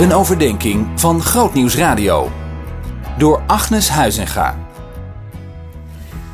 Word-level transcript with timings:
Een 0.00 0.12
overdenking 0.12 1.00
van 1.00 1.20
Grootnieuws 1.20 1.76
Radio. 1.76 2.28
Door 3.18 3.42
Agnes 3.46 3.88
Huizinga. 3.88 4.58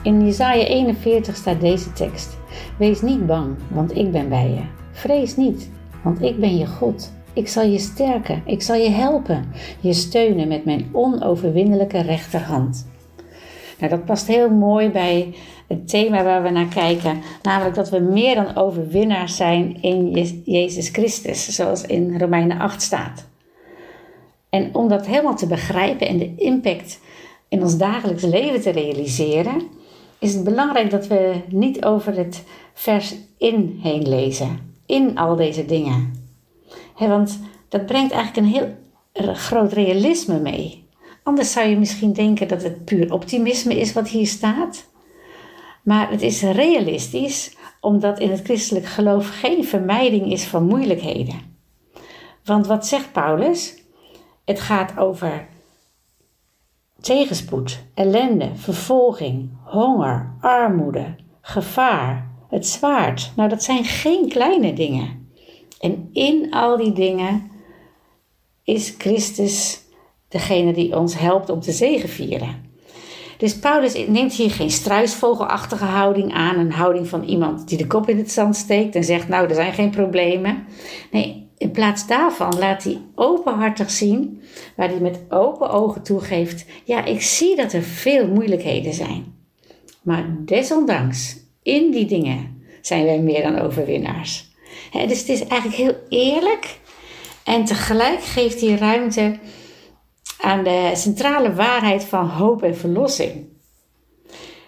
In 0.03 0.27
Jesaja 0.27 0.65
41 0.65 1.37
staat 1.37 1.61
deze 1.61 1.93
tekst. 1.93 2.37
Wees 2.79 3.03
niet 3.03 3.27
bang, 3.27 3.57
want 3.69 3.97
ik 3.97 4.13
ben 4.13 4.29
bij 4.29 4.49
je. 4.49 4.61
Vrees 4.93 5.37
niet, 5.37 5.71
want 6.03 6.23
ik 6.23 6.41
ben 6.41 6.57
je 6.57 6.67
God. 6.67 7.13
Ik 7.33 7.49
zal 7.49 7.63
je 7.63 7.79
sterken, 7.79 8.43
ik 8.45 8.63
zal 8.63 8.77
je 8.77 8.91
helpen, 8.91 9.53
je 9.81 9.93
steunen 9.93 10.49
met 10.49 10.65
mijn 10.65 10.89
onoverwinnelijke 10.93 12.01
rechterhand. 12.01 12.89
Nou, 13.79 13.91
dat 13.91 14.05
past 14.05 14.27
heel 14.27 14.51
mooi 14.51 14.91
bij 14.91 15.35
het 15.67 15.89
thema 15.89 16.25
waar 16.25 16.43
we 16.43 16.51
naar 16.51 16.69
kijken, 16.75 17.21
namelijk 17.43 17.75
dat 17.75 17.91
we 17.91 17.99
meer 17.99 18.35
dan 18.35 18.57
overwinnaars 18.57 19.37
zijn 19.37 19.83
in 19.83 20.11
Jezus 20.45 20.89
Christus, 20.89 21.49
zoals 21.49 21.83
in 21.83 22.19
Romeinen 22.19 22.59
8 22.59 22.83
staat. 22.83 23.27
En 24.57 24.75
om 24.75 24.89
dat 24.89 25.07
helemaal 25.07 25.37
te 25.37 25.47
begrijpen 25.47 26.09
en 26.09 26.19
de 26.19 26.35
impact 26.37 27.01
in 27.49 27.63
ons 27.63 27.77
dagelijks 27.77 28.23
leven 28.23 28.61
te 28.61 28.71
realiseren, 28.71 29.63
is 30.19 30.35
het 30.35 30.45
belangrijk 30.45 30.91
dat 30.91 31.07
we 31.07 31.41
niet 31.49 31.85
over 31.85 32.17
het 32.17 32.45
vers 32.75 33.15
in 33.39 33.79
heen 33.83 34.09
lezen, 34.09 34.75
in 34.87 35.19
al 35.19 35.37
deze 35.37 35.67
dingen. 35.67 36.25
want 36.99 37.41
dat 37.69 37.87
brengt 37.87 38.13
eigenlijk 38.13 38.47
een 38.47 38.53
heel 38.53 39.35
groot 39.35 39.73
realisme 39.73 40.41
mee. 40.41 40.89
Anders 41.23 41.53
zou 41.53 41.69
je 41.69 41.79
misschien 41.79 42.13
denken 42.13 42.49
dat 42.49 42.63
het 42.63 42.85
puur 42.85 43.13
optimisme 43.13 43.79
is 43.79 43.93
wat 43.93 44.09
hier 44.09 44.27
staat. 44.27 44.87
Maar 45.83 46.11
het 46.11 46.23
is 46.23 46.43
realistisch 46.43 47.57
omdat 47.81 48.19
in 48.19 48.31
het 48.31 48.43
christelijk 48.43 48.87
geloof 48.87 49.29
geen 49.41 49.65
vermijding 49.65 50.33
is 50.33 50.45
van 50.45 50.67
moeilijkheden. 50.67 51.41
Want 52.45 52.67
wat 52.67 52.87
zegt 52.87 53.13
Paulus? 53.13 53.85
Het 54.47 54.61
gaat 54.61 54.99
over 54.99 55.49
tegenspoed, 57.01 57.83
ellende, 57.95 58.51
vervolging, 58.55 59.51
honger, 59.65 60.37
armoede, 60.41 61.15
gevaar, 61.41 62.31
het 62.49 62.67
zwaard. 62.67 63.33
Nou, 63.37 63.49
dat 63.49 63.63
zijn 63.63 63.85
geen 63.85 64.29
kleine 64.29 64.73
dingen. 64.73 65.31
En 65.81 66.09
in 66.13 66.51
al 66.51 66.77
die 66.77 66.93
dingen 66.93 67.51
is 68.65 68.95
Christus 68.99 69.81
degene 70.29 70.73
die 70.73 70.99
ons 70.99 71.19
helpt 71.19 71.51
om 71.51 71.61
te 71.61 71.73
zegevieren. 71.73 72.65
Dus 73.39 73.59
Paulus 73.59 74.07
neemt 74.07 74.33
hier 74.33 74.51
geen 74.51 74.71
struisvogelachtige 74.71 75.85
houding 75.85 76.33
aan, 76.33 76.59
een 76.59 76.73
houding 76.73 77.09
van 77.09 77.23
iemand 77.23 77.69
die 77.69 77.79
de 77.79 77.87
kop 77.87 78.09
in 78.09 78.19
het 78.19 78.31
zand 78.31 78.57
steekt 78.57 78.95
en 78.95 79.05
zegt: 79.05 79.29
Nou, 79.29 79.49
er 79.49 79.55
zijn 79.55 79.73
geen 79.73 79.91
problemen. 79.91 80.67
Nee, 81.11 81.46
in 81.59 81.71
plaats 81.71 82.07
daarvan 82.07 82.59
laat 82.59 82.83
hij 82.83 83.01
openhartig 83.15 83.91
zien, 83.91 84.43
waar 84.77 84.89
hij 84.89 85.01
met 85.01 85.21
open 85.29 85.71
ogen 85.71 86.03
toegeeft: 86.03 86.65
Ja, 86.85 87.05
ik 87.05 87.23
zie 87.23 87.57
dat 87.57 87.73
er 87.73 87.83
veel 87.83 88.29
moeilijkheden 88.29 88.93
zijn. 88.93 89.35
Maar 90.03 90.37
desondanks, 90.39 91.37
in 91.63 91.91
die 91.91 92.07
dingen 92.07 92.63
zijn 92.81 93.05
wij 93.05 93.19
meer 93.19 93.43
dan 93.43 93.59
overwinnaars. 93.59 94.51
dus 94.93 95.19
het 95.19 95.29
is 95.29 95.47
eigenlijk 95.47 95.75
heel 95.75 95.97
eerlijk 96.09 96.79
en 97.45 97.65
tegelijk 97.65 98.23
geeft 98.23 98.61
hij 98.61 98.75
ruimte 98.75 99.39
aan 100.41 100.65
de 100.65 100.91
centrale 100.95 101.55
waarheid 101.55 102.05
van 102.05 102.29
hoop 102.29 102.63
en 102.63 102.77
verlossing. 102.77 103.47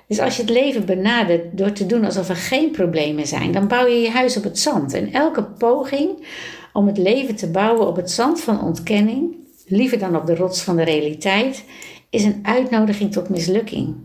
Dus 0.08 0.19
als 0.19 0.36
je 0.36 0.42
het 0.42 0.50
leven 0.50 0.86
benadert 0.86 1.58
door 1.58 1.73
te 1.73 1.86
doen 1.86 2.05
alsof 2.05 2.28
er 2.28 2.36
geen 2.36 2.70
problemen 2.70 3.27
zijn, 3.27 3.52
dan 3.52 3.69
bouw 3.69 3.86
je 3.86 4.00
je 4.00 4.11
huis 4.11 4.36
op 4.36 4.45
het 4.45 4.58
zand. 4.58 4.92
En 4.92 5.12
elke 5.12 5.42
poging 5.42 6.27
om 6.72 6.86
het 6.86 6.98
leven 6.98 7.36
te 7.36 7.50
bouwen 7.50 7.86
op 7.86 7.97
het 7.97 8.11
zand 8.11 8.41
van 8.41 8.62
ontkenning, 8.62 9.36
liever 9.66 9.98
dan 9.98 10.16
op 10.16 10.27
de 10.27 10.36
rots 10.36 10.62
van 10.62 10.77
de 10.77 10.84
realiteit, 10.84 11.64
is 12.11 12.24
een 12.24 12.41
uitnodiging 12.42 13.12
tot 13.12 13.28
mislukking. 13.28 13.97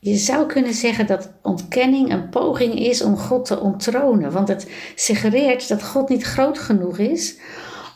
Je 0.00 0.16
zou 0.16 0.46
kunnen 0.46 0.74
zeggen 0.74 1.06
dat 1.06 1.32
ontkenning 1.42 2.12
een 2.12 2.28
poging 2.28 2.74
is 2.74 3.02
om 3.02 3.16
God 3.16 3.44
te 3.44 3.60
onttronen, 3.60 4.32
want 4.32 4.48
het 4.48 4.70
suggereert 4.94 5.68
dat 5.68 5.84
God 5.84 6.08
niet 6.08 6.22
groot 6.22 6.58
genoeg 6.58 6.98
is 6.98 7.38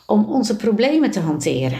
om 0.05 0.25
onze 0.25 0.55
problemen 0.55 1.11
te 1.11 1.19
hanteren. 1.19 1.79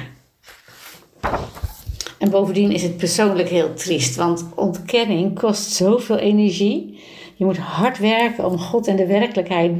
En 2.20 2.30
bovendien 2.30 2.72
is 2.72 2.84
het 2.84 2.98
persoonlijk 2.98 3.50
heel 3.50 3.74
triest, 3.74 4.16
want 4.16 4.46
ontkenning 4.56 5.40
kost 5.40 5.72
zoveel 5.72 6.18
energie. 6.18 7.04
Je 7.36 7.46
moet 7.46 7.58
hard 7.58 7.98
werken 7.98 8.46
om 8.46 8.58
God 8.58 8.88
en 8.88 8.96
de 8.96 9.08
werkelijkheid 9.08 9.74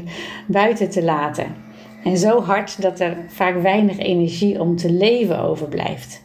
buiten 0.48 0.90
te 0.90 1.04
laten. 1.04 1.56
En 2.04 2.18
zo 2.18 2.42
hard 2.42 2.82
dat 2.82 3.00
er 3.00 3.18
vaak 3.28 3.62
weinig 3.62 3.98
energie 3.98 4.62
om 4.62 4.76
te 4.76 4.92
leven 4.92 5.40
overblijft. 5.40 6.24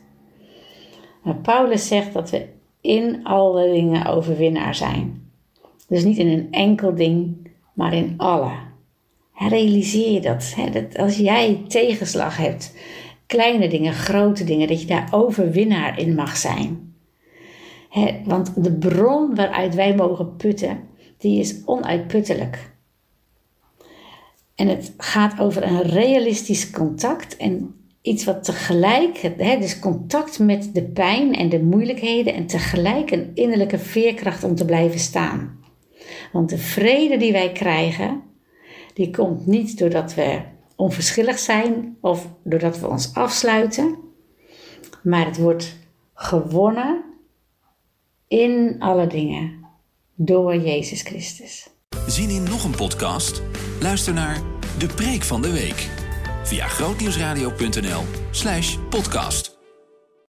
Maar 1.23 1.37
Paulus 1.37 1.89
zegt 1.89 2.13
dat 2.13 2.31
we 2.31 2.47
in 2.81 3.25
alle 3.25 3.73
dingen 3.73 4.07
overwinnaar 4.07 4.75
zijn. 4.75 5.31
Dus 5.89 6.05
niet 6.05 6.19
in 6.19 6.29
een 6.29 6.49
enkel 6.51 6.95
ding, 6.95 7.51
maar 7.75 7.95
in 7.95 8.15
alle. 8.17 8.53
Realiseer 9.35 10.13
je 10.13 10.21
dat, 10.21 10.53
hè? 10.57 10.71
dat 10.71 10.99
als 10.99 11.17
jij 11.17 11.65
tegenslag 11.69 12.37
hebt, 12.37 12.75
kleine 13.27 13.69
dingen, 13.69 13.93
grote 13.93 14.45
dingen, 14.45 14.69
dat 14.69 14.81
je 14.81 14.87
daar 14.87 15.09
overwinnaar 15.11 15.99
in 15.99 16.15
mag 16.15 16.37
zijn. 16.37 16.95
want 18.25 18.65
de 18.65 18.73
bron 18.73 19.35
waaruit 19.35 19.75
wij 19.75 19.95
mogen 19.95 20.37
putten, 20.37 20.81
die 21.19 21.41
is 21.41 21.63
onuitputtelijk. 21.65 22.74
En 24.55 24.69
het 24.69 24.95
gaat 24.97 25.41
over 25.41 25.63
een 25.63 25.83
realistisch 25.83 26.71
contact 26.71 27.37
en 27.37 27.75
iets 28.03 28.25
wat 28.25 28.45
tegelijk, 28.45 29.17
hè, 29.17 29.59
dus 29.59 29.79
contact 29.79 30.39
met 30.39 30.75
de 30.75 30.83
pijn 30.83 31.35
en 31.35 31.49
de 31.49 31.63
moeilijkheden 31.63 32.35
en 32.35 32.47
tegelijk 32.47 33.11
een 33.11 33.31
innerlijke 33.35 33.79
veerkracht 33.79 34.45
om 34.45 34.55
te 34.55 34.65
blijven 34.65 34.99
staan. 34.99 35.59
Want 36.33 36.49
de 36.49 36.59
vrede 36.59 37.17
die 37.17 37.33
wij 37.33 37.53
krijgen, 37.53 38.23
die 38.95 39.11
komt 39.11 39.47
niet 39.47 39.79
doordat 39.79 40.15
we 40.15 40.41
onverschillig 40.77 41.39
zijn 41.39 41.97
of 42.01 42.29
doordat 42.43 42.81
we 42.81 42.89
ons 42.89 43.15
afsluiten, 43.15 43.99
maar 45.03 45.27
het 45.27 45.39
wordt 45.39 45.77
gewonnen 46.15 47.05
in 48.29 48.77
alle 48.79 49.07
dingen 49.07 49.67
door 50.15 50.57
Jezus 50.57 51.03
Christus. 51.03 51.74
Zien 52.07 52.31
in 52.31 52.43
nog 52.43 52.65
een 52.65 52.77
podcast? 52.77 53.43
Luister 53.81 54.15
naar 54.15 54.41
De 54.79 54.87
Preek 54.87 55.23
van 55.23 55.43
de 55.43 55.53
Week 55.53 55.89
via 56.45 56.69
grootnieuwsradio.nl/podcast. 56.69 59.54